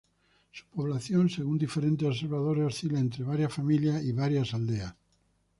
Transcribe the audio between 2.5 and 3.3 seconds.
oscila entre